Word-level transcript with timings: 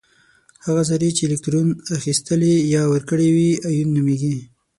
هغه 0.65 0.81
ذرې 0.89 1.09
چې 1.17 1.23
الکترون 1.29 1.67
اخیستلی 1.97 2.53
یا 2.75 2.83
ورکړی 2.93 3.27
وي 3.35 3.49
ایون 3.69 3.89
نومیږي. 3.95 4.35